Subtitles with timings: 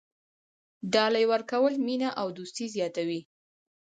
[0.93, 3.21] ډالۍ ورکول مینه او دوستي زیاتوي.